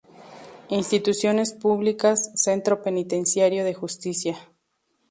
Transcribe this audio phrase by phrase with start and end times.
[0.69, 4.35] Instituciones públicas: Centro penitenciario de Justicia.